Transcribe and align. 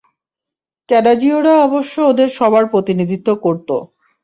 ক্যাডাজিওরা 0.89 1.53
অবশ্য 1.63 1.95
ওদের 2.01 2.29
সবার 2.29 2.63
প্রতিনিধিত্ব 2.67 3.27
করত। 3.41 3.69